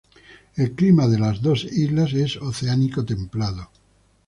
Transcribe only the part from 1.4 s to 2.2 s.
dos islas